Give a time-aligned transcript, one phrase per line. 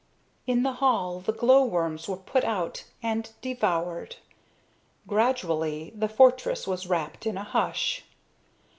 [0.47, 4.15] In the hall the glow worms were put out and devoured.
[5.07, 8.03] Gradually the fortress was wrapped in a hush.